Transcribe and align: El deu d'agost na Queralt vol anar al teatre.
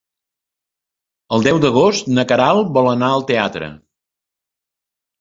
El 1.37 1.45
deu 1.49 1.61
d'agost 1.67 2.11
na 2.15 2.27
Queralt 2.33 2.75
vol 2.81 2.93
anar 2.97 3.13
al 3.13 3.29
teatre. 3.35 3.73